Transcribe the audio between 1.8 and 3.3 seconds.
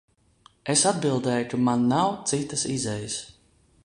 nav citas izejas.